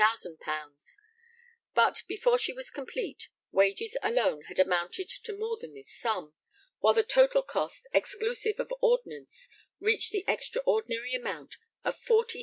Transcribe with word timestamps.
_;but, 1.75 2.01
before 2.07 2.39
she 2.39 2.51
was 2.51 2.71
complete, 2.71 3.27
wages 3.51 3.95
alone 4.01 4.41
had 4.47 4.57
amounted 4.57 5.07
to 5.07 5.31
more 5.37 5.57
than 5.61 5.75
this 5.75 5.95
sum, 5.95 6.33
while 6.79 6.95
the 6.95 7.03
total 7.03 7.43
cost, 7.43 7.87
exclusive 7.93 8.59
of 8.59 8.73
ordnance, 8.81 9.47
reached 9.79 10.11
the 10.11 10.25
extraordinary 10.27 11.13
amount 11.13 11.57
of 11.83 11.95
40,833_l. 11.97 12.37